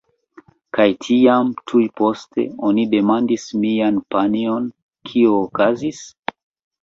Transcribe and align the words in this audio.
Kaj 0.77 0.85
tiam, 1.07 1.49
tuj 1.71 1.81
poste, 2.01 2.45
oni 2.69 2.85
demandis 2.95 3.45
mian 3.65 3.99
panjon 4.15 4.65
"kio 5.11 5.35
okazis?" 5.43 6.01